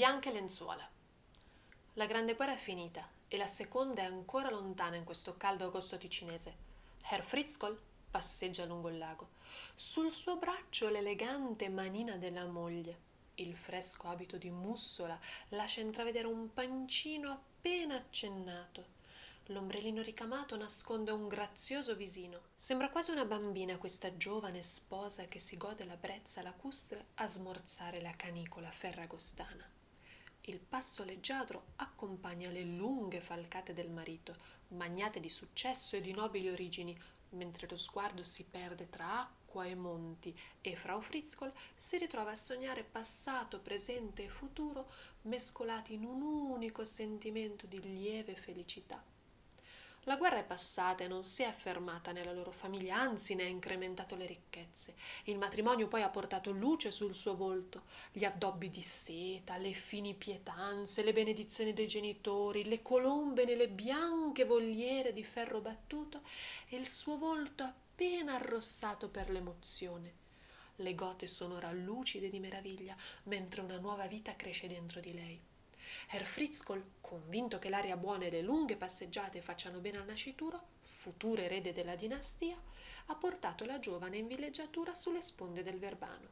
Bianche 0.00 0.32
lenzuola. 0.32 0.88
La 1.92 2.06
grande 2.06 2.34
guerra 2.34 2.54
è 2.54 2.56
finita 2.56 3.06
e 3.28 3.36
la 3.36 3.46
seconda 3.46 4.00
è 4.00 4.06
ancora 4.06 4.48
lontana 4.48 4.96
in 4.96 5.04
questo 5.04 5.36
caldo 5.36 5.66
agosto 5.66 5.98
ticinese. 5.98 6.56
Herr 7.02 7.22
Fritzkoll 7.22 7.78
passeggia 8.10 8.64
lungo 8.64 8.88
il 8.88 8.96
lago. 8.96 9.28
Sul 9.74 10.10
suo 10.10 10.38
braccio 10.38 10.88
l'elegante 10.88 11.68
manina 11.68 12.16
della 12.16 12.46
moglie. 12.46 12.98
Il 13.34 13.54
fresco 13.54 14.08
abito 14.08 14.38
di 14.38 14.48
mussola 14.48 15.20
lascia 15.48 15.82
intravedere 15.82 16.26
un 16.26 16.50
pancino 16.54 17.32
appena 17.32 17.96
accennato. 17.96 18.82
L'ombrellino 19.48 20.00
ricamato 20.00 20.56
nasconde 20.56 21.10
un 21.10 21.28
grazioso 21.28 21.94
visino. 21.94 22.40
Sembra 22.56 22.88
quasi 22.88 23.10
una 23.10 23.26
bambina 23.26 23.76
questa 23.76 24.16
giovane 24.16 24.62
sposa 24.62 25.26
che 25.26 25.38
si 25.38 25.58
gode 25.58 25.84
la 25.84 25.96
brezza 25.96 26.40
lacustre 26.40 27.08
a 27.16 27.28
smorzare 27.28 28.00
la 28.00 28.12
canicola 28.12 28.70
ferragostana. 28.70 29.76
Il 30.50 30.58
passo 30.58 31.04
leggiadro 31.04 31.74
accompagna 31.76 32.50
le 32.50 32.64
lunghe 32.64 33.20
falcate 33.20 33.72
del 33.72 33.88
marito, 33.88 34.34
magnate 34.70 35.20
di 35.20 35.28
successo 35.28 35.94
e 35.94 36.00
di 36.00 36.10
nobili 36.10 36.48
origini, 36.48 37.00
mentre 37.30 37.68
lo 37.68 37.76
sguardo 37.76 38.24
si 38.24 38.42
perde 38.42 38.88
tra 38.88 39.20
acqua 39.20 39.64
e 39.64 39.76
monti 39.76 40.36
e 40.60 40.74
Frau 40.74 41.00
Fritzkoll 41.00 41.52
si 41.72 41.98
ritrova 41.98 42.32
a 42.32 42.34
sognare 42.34 42.82
passato, 42.82 43.60
presente 43.60 44.24
e 44.24 44.28
futuro 44.28 44.90
mescolati 45.22 45.94
in 45.94 46.02
un 46.02 46.20
unico 46.20 46.82
sentimento 46.82 47.68
di 47.68 47.80
lieve 47.80 48.34
felicità. 48.34 49.00
La 50.04 50.16
guerra 50.16 50.38
è 50.38 50.44
passata 50.44 51.04
e 51.04 51.08
non 51.08 51.22
si 51.24 51.42
è 51.42 51.44
affermata 51.44 52.10
nella 52.10 52.32
loro 52.32 52.52
famiglia, 52.52 52.96
anzi 52.96 53.34
ne 53.34 53.42
ha 53.42 53.48
incrementato 53.48 54.16
le 54.16 54.24
ricchezze. 54.24 54.94
Il 55.24 55.36
matrimonio 55.36 55.88
poi 55.88 56.02
ha 56.02 56.08
portato 56.08 56.52
luce 56.52 56.90
sul 56.90 57.14
suo 57.14 57.36
volto, 57.36 57.82
gli 58.10 58.24
addobbi 58.24 58.70
di 58.70 58.80
seta, 58.80 59.58
le 59.58 59.74
fini 59.74 60.14
pietanze, 60.14 61.02
le 61.02 61.12
benedizioni 61.12 61.74
dei 61.74 61.86
genitori, 61.86 62.64
le 62.64 62.80
colombe 62.80 63.44
nelle 63.44 63.68
bianche 63.68 64.46
vogliere 64.46 65.12
di 65.12 65.22
ferro 65.22 65.60
battuto 65.60 66.22
e 66.68 66.76
il 66.76 66.88
suo 66.88 67.18
volto 67.18 67.62
appena 67.62 68.34
arrossato 68.34 69.10
per 69.10 69.28
l'emozione. 69.28 70.14
Le 70.76 70.94
gote 70.94 71.26
sono 71.26 71.56
ora 71.56 71.72
lucide 71.72 72.30
di 72.30 72.40
meraviglia, 72.40 72.96
mentre 73.24 73.60
una 73.60 73.78
nuova 73.78 74.06
vita 74.06 74.34
cresce 74.34 74.66
dentro 74.66 75.00
di 75.00 75.12
lei. 75.12 75.49
Herr 76.08 76.24
Fritzkoll, 76.24 76.84
convinto 77.00 77.58
che 77.58 77.68
l'aria 77.68 77.96
buona 77.96 78.24
e 78.24 78.30
le 78.30 78.42
lunghe 78.42 78.76
passeggiate 78.76 79.40
facciano 79.40 79.80
bene 79.80 79.98
al 79.98 80.06
nascituro, 80.06 80.60
futuro 80.80 81.40
erede 81.40 81.72
della 81.72 81.94
dinastia, 81.94 82.60
ha 83.06 83.14
portato 83.14 83.64
la 83.64 83.78
giovane 83.78 84.18
in 84.18 84.26
villeggiatura 84.26 84.94
sulle 84.94 85.20
sponde 85.20 85.62
del 85.62 85.78
Verbano. 85.78 86.28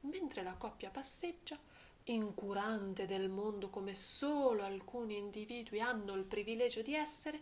Mentre 0.00 0.42
la 0.42 0.54
coppia 0.54 0.90
passeggia, 0.90 1.58
incurante 2.04 3.04
del 3.04 3.28
mondo 3.28 3.68
come 3.70 3.94
solo 3.94 4.62
alcuni 4.62 5.16
individui 5.16 5.80
hanno 5.80 6.14
il 6.14 6.24
privilegio 6.24 6.82
di 6.82 6.94
essere, 6.94 7.40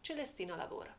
Celestina 0.00 0.56
lavora. 0.56 0.96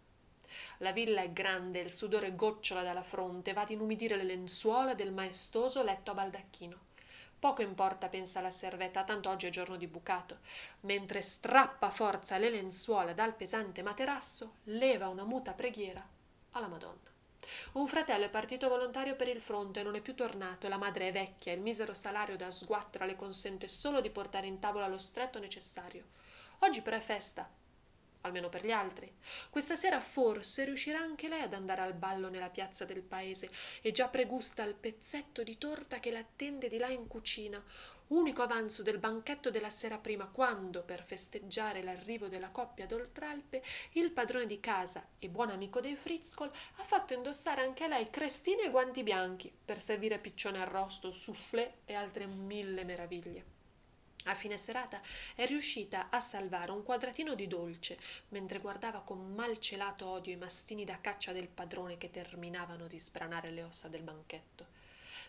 La 0.80 0.92
villa 0.92 1.22
è 1.22 1.32
grande, 1.32 1.80
il 1.80 1.90
sudore 1.90 2.36
gocciola 2.36 2.84
dalla 2.84 3.04
fronte, 3.04 3.54
va 3.54 3.62
ad 3.62 3.70
inumidire 3.70 4.18
le 4.18 4.24
lenzuola 4.24 4.94
del 4.94 5.14
maestoso 5.14 5.82
letto 5.84 6.12
a 6.12 6.14
baldacchino. 6.14 6.90
Poco 7.42 7.64
importa, 7.64 8.08
pensa 8.08 8.40
la 8.40 8.52
servetta, 8.52 9.04
tanto 9.04 9.28
oggi 9.28 9.48
è 9.48 9.50
giorno 9.50 9.76
di 9.76 9.88
bucato. 9.88 10.42
Mentre 10.82 11.22
strappa 11.22 11.90
forza 11.90 12.38
le 12.38 12.52
lenzuola 12.52 13.14
dal 13.14 13.34
pesante 13.34 13.82
materasso, 13.82 14.58
leva 14.66 15.08
una 15.08 15.24
muta 15.24 15.54
preghiera 15.54 16.08
alla 16.52 16.68
Madonna. 16.68 17.10
Un 17.72 17.88
fratello 17.88 18.26
è 18.26 18.30
partito 18.30 18.70
volontario 18.70 19.16
per 19.16 19.28
il 19.28 19.42
fronte 19.42 19.82
non 19.82 19.96
è 19.96 20.02
più 20.02 20.14
tornato, 20.14 20.68
la 20.68 20.78
madre 20.78 21.08
è 21.08 21.12
vecchia, 21.12 21.52
il 21.52 21.62
misero 21.62 21.96
salario 21.96 22.38
da 22.38 22.52
sguattra 22.52 23.06
le 23.06 23.16
consente 23.16 23.68
solo 23.68 24.02
di 24.02 24.12
portare 24.12 24.46
in 24.46 24.60
tavola 24.60 24.88
lo 24.88 25.00
stretto 25.00 25.40
necessario. 25.40 26.10
Oggi 26.60 26.84
però 26.84 26.96
è 26.96 27.02
festa, 27.02 27.50
almeno 28.22 28.50
per 28.50 28.66
gli 28.66 28.72
altri. 28.72 29.12
Questa 29.50 29.76
sera 29.76 30.00
forse 30.00 30.66
riuscirà 30.66 31.00
anche 31.00 31.28
lei 31.28 31.42
ad 31.42 31.54
andare 31.54 31.82
al 31.82 31.94
ballo 31.94 32.30
nella 32.30 32.50
piazza 32.50 32.86
del 32.86 33.02
paese 33.02 33.50
e 33.82 33.92
già 33.92 34.08
pregusta 34.08 34.64
il 34.64 34.74
pezzetto 34.74 35.44
di 35.44 35.58
torta 35.58 36.00
che 36.00 36.12
l'attende 36.12 36.70
di 36.70 36.78
là 36.78 36.88
in 36.88 37.08
cucina, 37.08 37.64
unico 38.12 38.42
avanzo 38.42 38.84
del 38.84 38.98
banchetto 38.98 39.50
della 39.50 39.70
sera 39.70 39.98
prima, 39.98 40.28
quando, 40.28 40.84
per 40.84 41.04
festeggiare 41.04 41.82
l'arrivo 41.82 42.28
della 42.28 42.50
coppia 42.50 42.86
d'Oltralpe, 42.86 43.64
il 43.94 44.12
padrone 44.12 44.46
di 44.46 44.60
casa 44.60 45.06
e 45.18 45.30
buon 45.30 45.50
amico 45.50 45.80
dei 45.80 45.96
Fritzkol 45.96 46.52
ha 46.78 46.84
fatto 46.84 47.14
indossare 47.14 47.62
anche 47.62 47.88
lei 47.88 48.10
crestine 48.10 48.64
e 48.64 48.70
guanti 48.70 49.04
bianchi 49.04 49.52
per 49.64 49.80
servire 49.80 50.20
piccione 50.20 50.60
arrosto, 50.60 51.12
soufflé 51.12 51.80
e 51.86 51.94
altre 51.94 52.26
mille 52.26 52.84
meraviglie. 52.84 53.61
A 54.26 54.36
fine 54.36 54.58
serata 54.58 55.02
è 55.36 55.46
riuscita 55.46 56.10
a 56.10 56.20
salvare 56.20 56.72
un 56.72 56.84
quadratino 56.84 57.34
di 57.34 57.48
dolce 57.48 57.98
mentre 58.30 58.60
guardava 58.60 59.02
con 59.02 59.34
malcelato 59.34 60.08
odio 60.08 60.34
i 60.34 60.38
mastini 60.38 60.86
da 60.86 61.02
caccia 61.02 61.32
del 61.32 61.48
padrone 61.48 61.98
che 61.98 62.12
terminavano 62.12 62.88
di 62.88 63.00
sbranare 63.00 63.50
le 63.50 63.64
ossa 63.64 63.88
del 63.88 64.04
banchetto. 64.04 64.80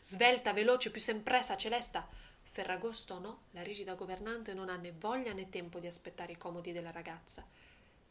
Svelta, 0.01 0.53
veloce, 0.53 0.91
più 0.91 1.01
sempresa, 1.01 1.57
celesta. 1.57 2.07
Ferragosto 2.43 3.15
o 3.15 3.19
no, 3.19 3.43
la 3.53 3.63
rigida 3.63 3.95
governante 3.95 4.53
non 4.53 4.69
ha 4.69 4.77
né 4.77 4.93
voglia 4.93 5.33
né 5.33 5.49
tempo 5.49 5.79
di 5.79 5.87
aspettare 5.87 6.33
i 6.33 6.37
comodi 6.37 6.73
della 6.73 6.91
ragazza. 6.91 7.47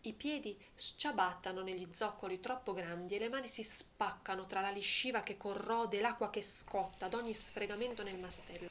I 0.03 0.13
piedi 0.13 0.57
sciabattano 0.73 1.61
negli 1.61 1.87
zoccoli 1.91 2.39
troppo 2.39 2.73
grandi 2.73 3.15
e 3.15 3.19
le 3.19 3.29
mani 3.29 3.47
si 3.47 3.61
spaccano 3.61 4.47
tra 4.47 4.59
la 4.59 4.71
lisciva 4.71 5.21
che 5.21 5.37
corrode 5.37 5.99
e 5.99 6.01
l'acqua 6.01 6.31
che 6.31 6.41
scotta 6.41 7.05
ad 7.05 7.13
ogni 7.13 7.35
sfregamento 7.35 8.01
nel 8.01 8.17
mastello. 8.17 8.70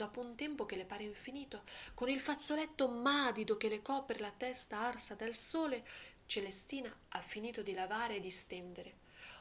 Dopo 0.00 0.20
un 0.20 0.34
tempo 0.34 0.64
che 0.64 0.76
le 0.76 0.86
pare 0.86 1.02
infinito, 1.02 1.62
con 1.92 2.08
il 2.08 2.20
fazzoletto 2.20 2.88
madido 2.88 3.58
che 3.58 3.68
le 3.68 3.82
copre 3.82 4.18
la 4.18 4.32
testa 4.34 4.78
arsa 4.78 5.14
dal 5.14 5.34
sole, 5.34 5.84
Celestina 6.24 6.90
ha 7.08 7.20
finito 7.20 7.62
di 7.62 7.74
lavare 7.74 8.16
e 8.16 8.20
di 8.20 8.30
stendere. 8.30 8.94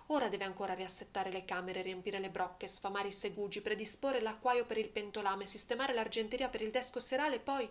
Ora 0.07 0.27
deve 0.27 0.43
ancora 0.43 0.73
riassettare 0.73 1.31
le 1.31 1.45
camere, 1.45 1.81
riempire 1.81 2.19
le 2.19 2.29
brocche, 2.29 2.67
sfamare 2.67 3.07
i 3.07 3.13
segugi, 3.13 3.61
predisporre 3.61 4.19
l'acquaio 4.19 4.65
per 4.65 4.77
il 4.77 4.89
pentolame, 4.89 5.45
sistemare 5.45 5.93
l'argenteria 5.93 6.49
per 6.49 6.61
il 6.61 6.71
desco 6.71 6.99
serale 6.99 7.35
e 7.35 7.39
poi, 7.39 7.69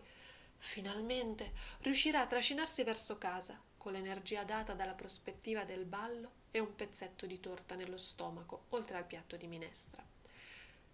finalmente, 0.57 1.53
riuscirà 1.81 2.23
a 2.23 2.27
trascinarsi 2.27 2.85
verso 2.85 3.19
casa, 3.19 3.61
con 3.77 3.93
l'energia 3.93 4.45
data 4.45 4.73
dalla 4.73 4.95
prospettiva 4.95 5.65
del 5.65 5.85
ballo 5.85 6.31
e 6.51 6.59
un 6.59 6.75
pezzetto 6.75 7.27
di 7.27 7.39
torta 7.39 7.75
nello 7.75 7.99
stomaco, 7.99 8.65
oltre 8.71 8.97
al 8.97 9.05
piatto 9.05 9.37
di 9.37 9.47
minestra. 9.47 10.08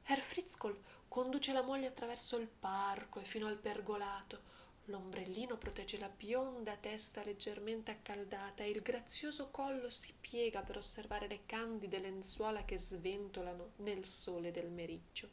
Herr 0.06 0.20
Fritzkoll 0.20 0.78
conduce 1.08 1.52
la 1.52 1.62
moglie 1.62 1.86
attraverso 1.86 2.36
il 2.36 2.46
parco 2.46 3.20
e 3.20 3.24
fino 3.24 3.46
al 3.46 3.56
pergolato. 3.56 4.52
L'ombrellino 4.88 5.56
protegge 5.56 5.98
la 5.98 6.10
bionda 6.10 6.76
testa 6.76 7.24
leggermente 7.24 7.90
accaldata 7.90 8.62
e 8.62 8.68
il 8.68 8.82
grazioso 8.82 9.48
collo 9.50 9.88
si 9.88 10.12
piega 10.20 10.60
per 10.60 10.76
osservare 10.76 11.26
le 11.26 11.46
candide 11.46 12.00
lenzuola 12.00 12.66
che 12.66 12.76
sventolano 12.76 13.70
nel 13.76 14.04
sole 14.04 14.50
del 14.50 14.68
meriggio. 14.68 15.30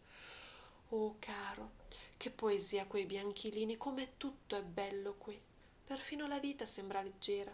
Oh 0.89 1.17
caro, 1.19 1.71
che 2.15 2.29
poesia 2.31 2.85
quei 2.85 3.05
bianchilini, 3.05 3.75
come 3.75 4.15
tutto 4.15 4.55
è 4.55 4.63
bello 4.63 5.15
qui. 5.15 5.37
Perfino 5.83 6.27
la 6.27 6.39
vita 6.39 6.65
sembra 6.65 7.01
leggera. 7.01 7.53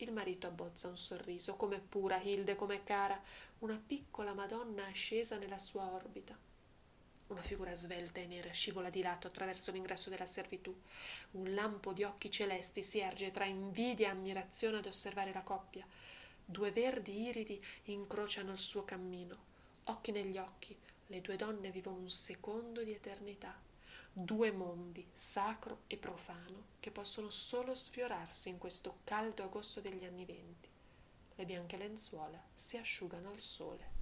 Il 0.00 0.12
marito 0.12 0.46
abbozza 0.46 0.88
un 0.88 0.98
sorriso, 0.98 1.56
come 1.56 1.80
pura 1.80 2.20
Hilde, 2.20 2.54
come 2.54 2.84
cara, 2.84 3.18
una 3.60 3.82
piccola 3.84 4.34
Madonna 4.34 4.84
ascesa 4.84 5.38
nella 5.38 5.56
sua 5.56 5.90
orbita. 5.90 6.36
Una 7.28 7.40
figura 7.40 7.74
svelta 7.74 8.20
e 8.20 8.26
nera 8.26 8.50
scivola 8.50 8.90
di 8.90 9.00
lato 9.00 9.26
attraverso 9.26 9.72
l'ingresso 9.72 10.10
della 10.10 10.26
servitù. 10.26 10.78
Un 11.32 11.54
lampo 11.54 11.94
di 11.94 12.04
occhi 12.04 12.30
celesti 12.30 12.82
si 12.82 12.98
erge 12.98 13.30
tra 13.30 13.46
invidia 13.46 14.08
e 14.08 14.10
ammirazione 14.10 14.76
ad 14.76 14.86
osservare 14.86 15.32
la 15.32 15.42
coppia. 15.42 15.86
Due 16.44 16.70
verdi 16.72 17.22
iridi 17.22 17.64
incrociano 17.84 18.50
il 18.50 18.58
suo 18.58 18.84
cammino. 18.84 19.44
Occhi 19.84 20.12
negli 20.12 20.36
occhi, 20.36 20.76
le 21.06 21.20
due 21.22 21.36
donne 21.36 21.70
vivono 21.70 21.96
un 21.96 22.10
secondo 22.10 22.84
di 22.84 22.92
eternità. 22.92 23.65
Due 24.18 24.50
mondi, 24.50 25.06
sacro 25.12 25.82
e 25.88 25.98
profano, 25.98 26.68
che 26.80 26.90
possono 26.90 27.28
solo 27.28 27.74
sfiorarsi 27.74 28.48
in 28.48 28.56
questo 28.56 29.00
caldo 29.04 29.42
agosto 29.42 29.82
degli 29.82 30.06
anni 30.06 30.24
venti. 30.24 30.70
Le 31.34 31.44
bianche 31.44 31.76
lenzuola 31.76 32.42
si 32.54 32.78
asciugano 32.78 33.28
al 33.28 33.40
sole. 33.40 33.95